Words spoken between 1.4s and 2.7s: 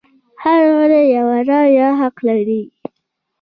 رایه حق لري.